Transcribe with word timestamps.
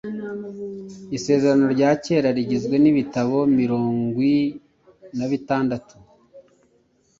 Isezerano 1.17 1.65
rya 1.75 1.91
Kera 2.03 2.29
rigizwe 2.37 2.75
n‟ibitabo 2.79 3.37
mirongwinw 3.57 4.57
nabitandatu 5.17 5.95